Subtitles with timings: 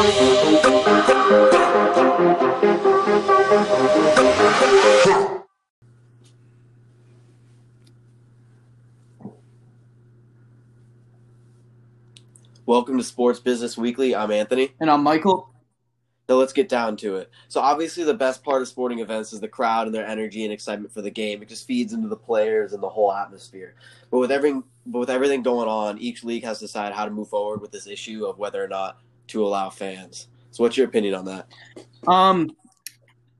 [0.00, 0.16] Welcome
[12.96, 14.14] to Sports Business Weekly.
[14.14, 14.72] I'm Anthony.
[14.80, 15.50] And I'm Michael.
[16.30, 17.30] Now let's get down to it.
[17.48, 20.52] So obviously the best part of sporting events is the crowd and their energy and
[20.52, 21.42] excitement for the game.
[21.42, 23.74] It just feeds into the players and the whole atmosphere.
[24.10, 27.10] But with everything but with everything going on, each league has to decide how to
[27.10, 28.98] move forward with this issue of whether or not
[29.30, 30.28] to allow fans.
[30.50, 31.48] So what's your opinion on that?
[32.06, 32.50] Um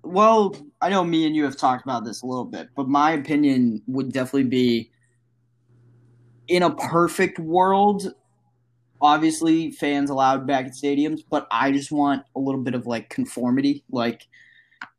[0.03, 3.13] well, I know me and you have talked about this a little bit, but my
[3.13, 4.91] opinion would definitely be
[6.49, 8.13] in a perfect world,
[9.01, 13.09] obviously fans allowed back at stadiums, but I just want a little bit of like
[13.09, 13.85] conformity.
[13.91, 14.27] Like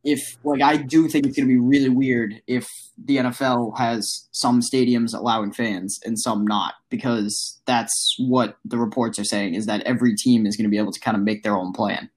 [0.03, 4.61] if like I do think it's gonna be really weird if the NFL has some
[4.61, 9.83] stadiums allowing fans and some not, because that's what the reports are saying is that
[9.83, 12.09] every team is gonna be able to kind of make their own plan.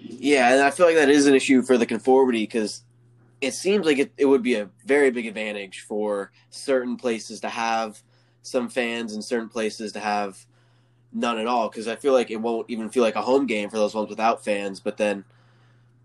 [0.00, 2.82] Yeah, and I feel like that is an issue for the conformity because
[3.40, 7.48] it seems like it, it would be a very big advantage for certain places to
[7.48, 8.02] have
[8.42, 10.44] some fans and certain places to have
[11.12, 13.70] none at all because I feel like it won't even feel like a home game
[13.70, 14.80] for those ones without fans.
[14.80, 15.24] But then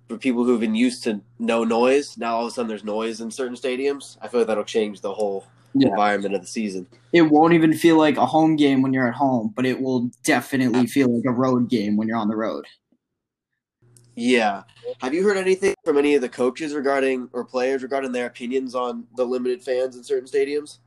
[0.08, 3.22] for people who've been used to no noise, now all of a sudden there's noise
[3.22, 4.18] in certain stadiums.
[4.22, 5.90] I feel like that'll change the whole Yeah.
[5.90, 6.86] environment of the season.
[7.14, 10.12] It won't even feel like a home game when you're at home, but it will
[10.24, 12.66] definitely feel like a road game when you're on the road.
[14.16, 14.64] Yeah.
[15.00, 18.76] Have you heard anything from any of the coaches regarding or players regarding their opinions
[18.76, 20.78] on the limited fans in certain stadiums?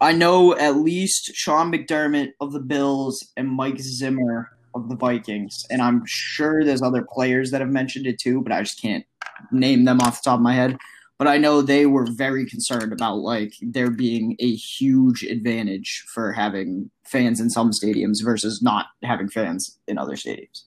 [0.00, 5.66] I know at least Sean McDermott of the Bills and Mike Zimmer of the Vikings,
[5.70, 9.04] and I'm sure there's other players that have mentioned it too, but I just can't
[9.50, 10.76] name them off the top of my head.
[11.18, 16.32] But I know they were very concerned about like there being a huge advantage for
[16.32, 20.64] having fans in some stadiums versus not having fans in other stadiums.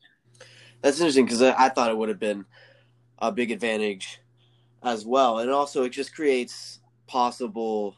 [0.82, 2.46] That's interesting because I, I thought it would have been
[3.20, 4.20] a big advantage
[4.84, 5.40] as well.
[5.40, 7.98] And also, it just creates possible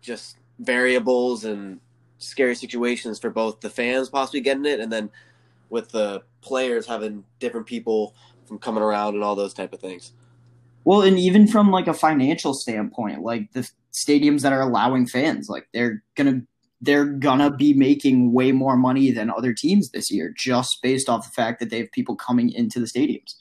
[0.00, 1.80] just variables and
[2.18, 5.10] scary situations for both the fans possibly getting it and then
[5.68, 8.14] with the players having different people
[8.46, 10.12] from coming around and all those type of things.
[10.84, 15.48] Well, and even from like a financial standpoint, like the stadiums that are allowing fans,
[15.48, 16.42] like they're gonna
[16.80, 21.24] they're gonna be making way more money than other teams this year, just based off
[21.24, 23.34] the fact that they have people coming into the stadiums.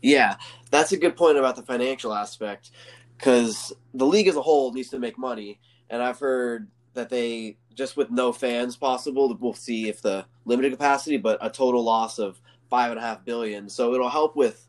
[0.00, 0.36] Yeah,
[0.70, 2.70] that's a good point about the financial aspect
[3.18, 7.58] because the league as a whole needs to make money, and I've heard that they
[7.78, 12.18] just with no fans possible, we'll see if the limited capacity, but a total loss
[12.18, 13.68] of five and a half billion.
[13.68, 14.66] So it'll help with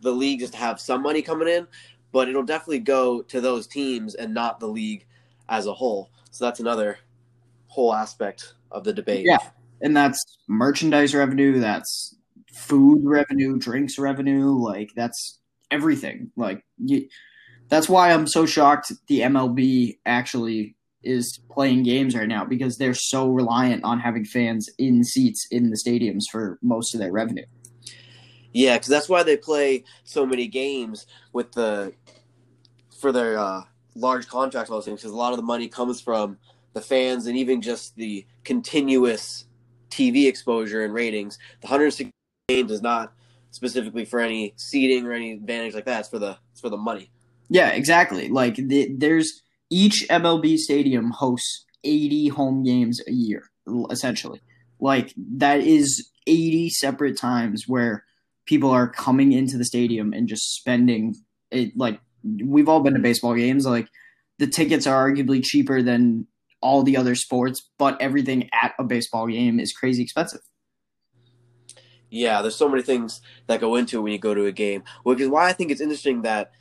[0.00, 1.66] the league just to have some money coming in,
[2.12, 5.04] but it'll definitely go to those teams and not the league
[5.48, 6.10] as a whole.
[6.30, 6.98] So that's another
[7.66, 9.26] whole aspect of the debate.
[9.26, 9.38] Yeah.
[9.80, 12.14] And that's merchandise revenue, that's
[12.52, 15.40] food revenue, drinks revenue, like that's
[15.72, 16.30] everything.
[16.36, 17.08] Like you,
[17.68, 22.94] that's why I'm so shocked the MLB actually is playing games right now because they're
[22.94, 27.44] so reliant on having fans in seats in the stadiums for most of their revenue.
[28.52, 31.94] Yeah, because that's why they play so many games with the
[32.98, 33.62] for their uh,
[33.94, 35.00] large contracts all those things.
[35.00, 36.38] Because a lot of the money comes from
[36.74, 39.46] the fans and even just the continuous
[39.90, 41.38] TV exposure and ratings.
[41.60, 42.10] The 160
[42.48, 43.12] games is not
[43.50, 46.00] specifically for any seating or any advantage like that.
[46.00, 47.10] It's for the it's for the money.
[47.48, 48.28] Yeah, exactly.
[48.28, 53.50] Like the, there's each MLB stadium hosts 80 home games a year,
[53.90, 54.40] essentially.
[54.78, 58.04] Like that is 80 separate times where
[58.44, 61.16] people are coming into the stadium and just spending
[61.50, 61.72] it.
[61.74, 63.64] Like we've all been to baseball games.
[63.64, 63.88] Like
[64.38, 66.26] the tickets are arguably cheaper than
[66.60, 70.42] all the other sports, but everything at a baseball game is crazy expensive.
[72.10, 74.84] Yeah, there's so many things that go into when you go to a game.
[75.02, 76.52] Which is why I think it's interesting that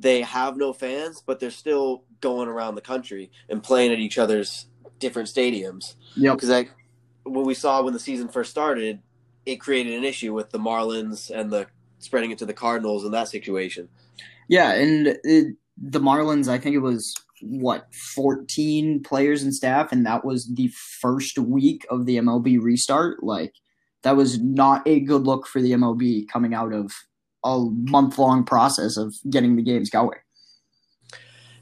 [0.00, 4.18] they have no fans, but they're still going around the country and playing at each
[4.18, 4.66] other's
[4.98, 5.94] different stadiums.
[6.16, 6.36] Yep.
[6.36, 6.70] Because like
[7.24, 9.00] what we saw when the season first started,
[9.46, 11.66] it created an issue with the Marlins and the
[11.98, 13.88] spreading it to the Cardinals in that situation.
[14.48, 20.04] Yeah, and it, the Marlins, I think it was what 14 players and staff and
[20.04, 20.68] that was the
[21.00, 23.54] first week of the MLB restart like
[24.02, 26.92] that was not a good look for the MLB coming out of
[27.44, 30.18] a month long process of getting the games going.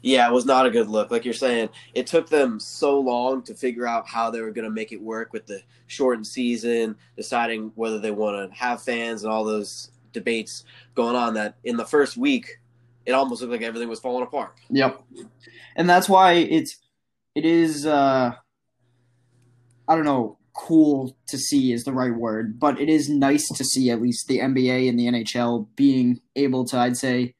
[0.01, 1.11] Yeah, it was not a good look.
[1.11, 4.63] Like you're saying, it took them so long to figure out how they were going
[4.63, 9.23] to make it work with the shortened season, deciding whether they want to have fans
[9.23, 10.63] and all those debates
[10.95, 12.59] going on that in the first week
[13.09, 14.55] it almost looked like everything was falling apart.
[14.69, 15.01] Yep.
[15.75, 16.77] And that's why it's
[17.35, 18.33] it is uh
[19.87, 20.37] I don't know.
[20.53, 24.27] Cool to see is the right word, but it is nice to see at least
[24.27, 27.35] the NBA and the NHL being able to, I'd say,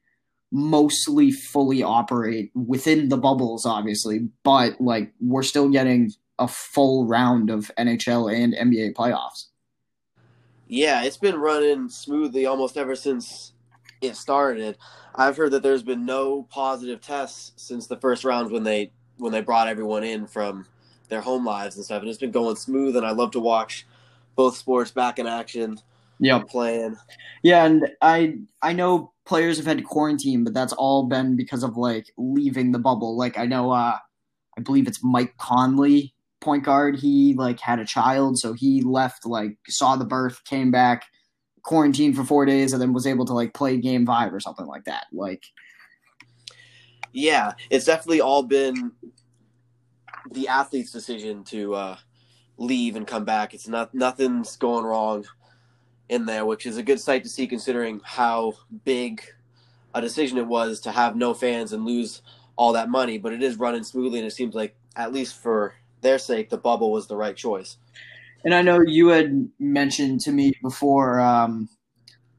[0.52, 7.50] mostly fully operate within the bubbles, obviously, but like we're still getting a full round
[7.50, 9.46] of NHL and NBA playoffs.
[10.66, 13.52] Yeah, it's been running smoothly almost ever since
[14.00, 14.78] it started.
[15.14, 19.32] I've heard that there's been no positive tests since the first round when they when
[19.32, 20.66] they brought everyone in from
[21.10, 22.96] their home lives and stuff, and it's been going smooth.
[22.96, 23.86] And I love to watch
[24.36, 25.78] both sports back in action.
[26.18, 26.96] Yeah, playing.
[27.42, 31.62] Yeah, and I I know players have had to quarantine, but that's all been because
[31.62, 33.16] of like leaving the bubble.
[33.16, 33.96] Like I know, uh,
[34.56, 36.98] I believe it's Mike Conley, point guard.
[36.98, 41.04] He like had a child, so he left, like saw the birth, came back,
[41.62, 44.66] quarantined for four days, and then was able to like play game five or something
[44.66, 45.06] like that.
[45.12, 45.44] Like,
[47.12, 48.92] yeah, it's definitely all been
[50.30, 51.96] the athlete's decision to uh,
[52.56, 53.54] leave and come back.
[53.54, 55.26] It's not nothing's going wrong
[56.08, 58.54] in there, which is a good sight to see considering how
[58.84, 59.22] big
[59.94, 62.22] a decision it was to have no fans and lose
[62.56, 63.18] all that money.
[63.18, 66.58] But it is running smoothly, and it seems like at least for their sake, the
[66.58, 67.76] bubble was the right choice.
[68.44, 71.68] And I know you had mentioned to me before um,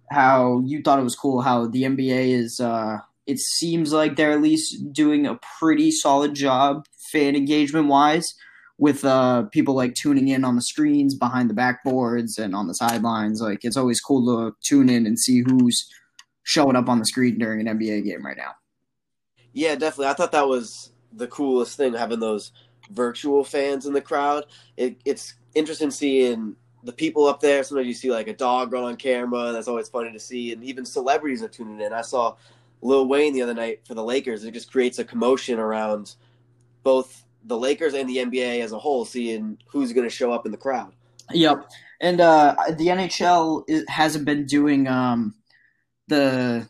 [0.10, 2.60] how you thought it was cool how the NBA is.
[2.60, 8.34] Uh, it seems like they're at least doing a pretty solid job fan engagement wise
[8.78, 12.74] with uh, people like tuning in on the screens behind the backboards and on the
[12.74, 13.40] sidelines.
[13.40, 15.88] Like it's always cool to tune in and see who's
[16.44, 18.54] showing up on the screen during an NBA game right now.
[19.54, 20.08] Yeah, definitely.
[20.08, 22.52] I thought that was the coolest thing having those
[22.90, 24.46] virtual fans in the crowd.
[24.78, 27.64] It, it's interesting seeing the people up there.
[27.64, 29.52] Sometimes you see like a dog run on camera.
[29.52, 31.94] That's always funny to see, and even celebrities are tuning in.
[31.94, 32.36] I saw
[32.82, 34.44] Lil Wayne the other night for the Lakers.
[34.44, 36.16] It just creates a commotion around
[36.84, 40.46] both the Lakers and the NBA as a whole, seeing who's going to show up
[40.46, 40.94] in the crowd.
[41.32, 41.70] Yep,
[42.00, 45.36] and uh, the NHL hasn't been doing um,
[46.08, 46.68] the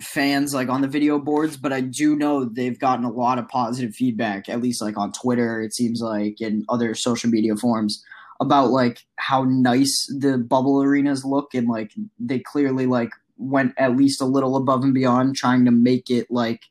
[0.00, 3.48] fans like on the video boards, but I do know they've gotten a lot of
[3.48, 8.04] positive feedback, at least like on Twitter, it seems like, and other social media forums
[8.40, 13.96] about like how nice the bubble arenas look and like they clearly like went at
[13.96, 16.62] least a little above and beyond trying to make it like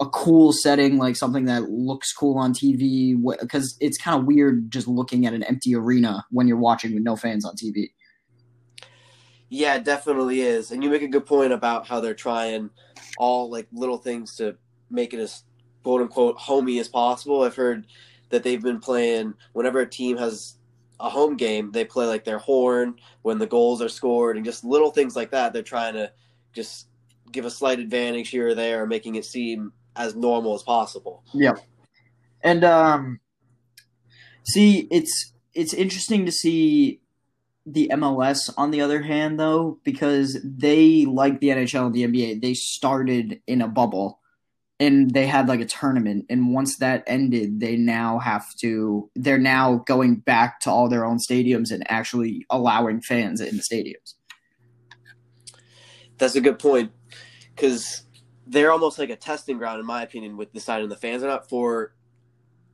[0.00, 3.14] a cool setting, like something that looks cool on TV.
[3.40, 7.02] Because it's kind of weird just looking at an empty arena when you're watching with
[7.02, 7.90] no fans on TV.
[9.48, 10.70] Yeah, it definitely is.
[10.70, 12.70] And you make a good point about how they're trying
[13.18, 14.56] all like little things to
[14.90, 15.44] make it as
[15.82, 17.42] quote unquote homey as possible.
[17.42, 17.86] I've heard
[18.30, 20.56] that they've been playing whenever a team has
[21.02, 24.64] a home game, they play like their horn when the goals are scored and just
[24.64, 25.52] little things like that.
[25.52, 26.12] They're trying to
[26.52, 26.86] just
[27.32, 31.24] give a slight advantage here or there, making it seem as normal as possible.
[31.34, 31.54] Yeah.
[32.42, 33.20] And um
[34.44, 37.00] see it's it's interesting to see
[37.66, 42.40] the MLS on the other hand though because they like the NHL and the NBA
[42.40, 44.20] they started in a bubble
[44.82, 49.38] and they had like a tournament and once that ended they now have to they're
[49.38, 54.14] now going back to all their own stadiums and actually allowing fans in the stadiums.
[56.18, 56.90] That's a good point
[57.56, 58.04] cuz
[58.46, 61.48] they're almost like a testing ground, in my opinion, with deciding the fans are not
[61.48, 61.94] for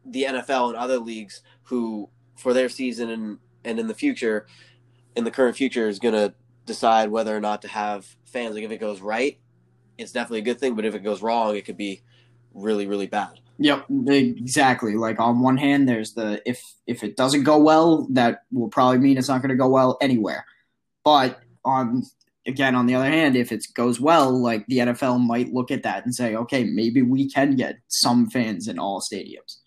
[0.05, 4.47] the NFL and other leagues who, for their season and, and in the future,
[5.15, 6.35] in the current future, is going to
[6.65, 8.55] decide whether or not to have fans.
[8.55, 9.39] Like if it goes right,
[9.99, 12.03] it's definitely a good thing, but if it goes wrong, it could be
[12.55, 13.41] really, really bad.
[13.59, 14.95] Yep, exactly.
[14.95, 18.99] Like on one hand, there's the if if it doesn't go well, that will probably
[18.99, 20.47] mean it's not going to go well anywhere.
[21.05, 22.05] But on
[22.47, 25.83] again, on the other hand, if it goes well, like the NFL might look at
[25.83, 29.59] that and say, okay, maybe we can get some fans in all stadiums.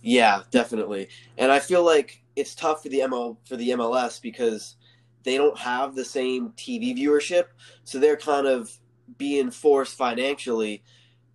[0.00, 1.08] Yeah, definitely.
[1.36, 4.76] And I feel like it's tough for the ML for the MLS because
[5.22, 7.44] they don't have the same TV viewership,
[7.84, 8.70] so they're kind of
[9.16, 10.82] being forced financially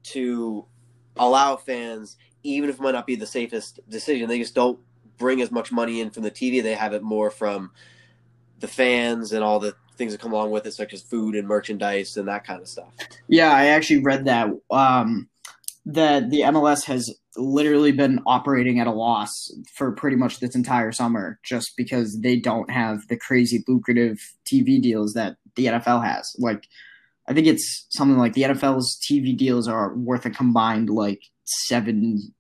[0.03, 0.65] to
[1.17, 4.79] allow fans, even if it might not be the safest decision, they just don't
[5.17, 6.61] bring as much money in from the TV.
[6.61, 7.71] They have it more from
[8.59, 11.47] the fans and all the things that come along with it, such as food and
[11.47, 12.93] merchandise and that kind of stuff.
[13.27, 14.49] Yeah, I actually read that.
[14.71, 15.29] Um,
[15.85, 20.91] that the MLS has literally been operating at a loss for pretty much this entire
[20.91, 26.35] summer just because they don't have the crazy lucrative TV deals that the NFL has.
[26.39, 26.67] Like,
[27.27, 32.33] I think it's something like the NFL's TV deals are worth a combined like seven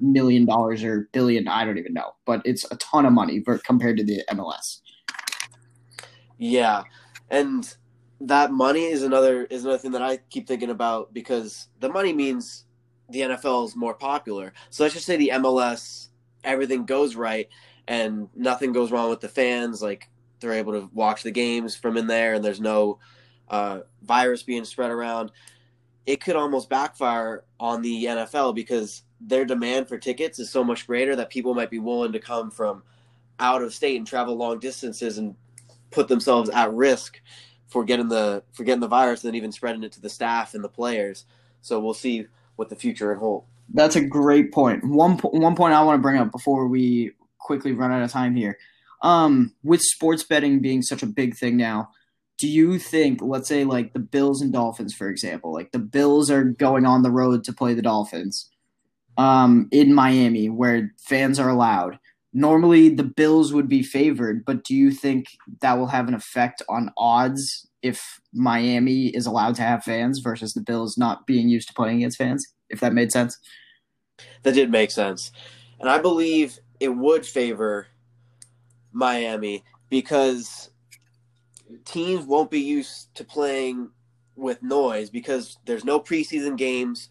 [0.00, 1.48] million dollars or billion.
[1.48, 4.80] I don't even know, but it's a ton of money compared to the MLS.
[6.38, 6.82] Yeah,
[7.30, 7.74] and
[8.20, 12.12] that money is another is another thing that I keep thinking about because the money
[12.12, 12.65] means
[13.08, 14.52] the NFL is more popular.
[14.70, 16.08] So let's just say the MLS
[16.44, 17.48] everything goes right
[17.88, 20.08] and nothing goes wrong with the fans, like
[20.40, 22.98] they're able to watch the games from in there and there's no
[23.48, 25.30] uh, virus being spread around,
[26.04, 30.86] it could almost backfire on the NFL because their demand for tickets is so much
[30.86, 32.82] greater that people might be willing to come from
[33.38, 35.34] out of state and travel long distances and
[35.90, 37.20] put themselves at risk
[37.66, 40.54] for getting the for getting the virus and then even spreading it to the staff
[40.54, 41.24] and the players.
[41.60, 43.46] So we'll see what the future holds.
[43.72, 44.84] That's a great point.
[44.84, 48.34] One one point I want to bring up before we quickly run out of time
[48.34, 48.58] here.
[49.02, 51.90] Um, with sports betting being such a big thing now,
[52.38, 56.30] do you think, let's say, like the Bills and Dolphins, for example, like the Bills
[56.30, 58.50] are going on the road to play the Dolphins
[59.16, 61.98] um, in Miami where fans are allowed?
[62.32, 65.28] Normally, the Bills would be favored, but do you think
[65.60, 70.54] that will have an effect on odds if Miami is allowed to have fans versus
[70.54, 72.46] the Bills not being used to playing against fans?
[72.68, 73.38] If that made sense.
[74.42, 75.32] That did make sense.
[75.80, 77.88] And I believe it would favor
[78.92, 80.70] Miami because
[81.84, 83.90] teams won't be used to playing
[84.36, 87.08] with noise because there's no preseason games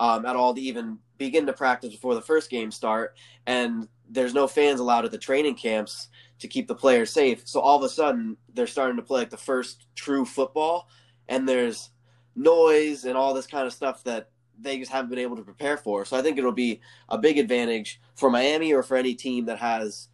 [0.00, 4.34] um, at all to even begin to practice before the first game start, and there's
[4.34, 6.08] no fans allowed at the training camps
[6.38, 7.42] to keep the players safe.
[7.46, 10.88] So all of a sudden, they're starting to play like the first true football,
[11.28, 11.90] and there's
[12.34, 15.76] noise and all this kind of stuff that they just haven't been able to prepare
[15.76, 16.04] for.
[16.04, 19.58] So I think it'll be a big advantage for Miami or for any team that
[19.58, 20.08] has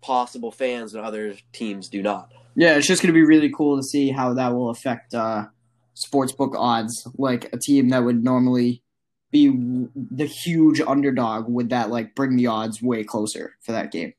[0.00, 2.30] possible fans and other teams do not.
[2.56, 5.46] Yeah, it's just going to be really cool to see how that will affect uh,
[5.96, 7.06] sportsbook odds.
[7.16, 8.82] Like a team that would normally
[9.34, 14.14] be the huge underdog would that like bring the odds way closer for that game.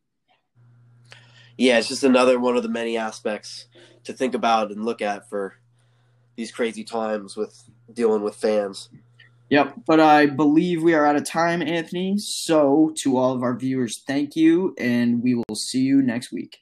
[1.57, 3.67] Yeah, it's just another one of the many aspects
[4.03, 5.55] to think about and look at for
[6.35, 8.89] these crazy times with dealing with fans.
[9.49, 12.17] Yep, but I believe we are out of time, Anthony.
[12.17, 16.57] So, to all of our viewers, thank you, and we will see you next week.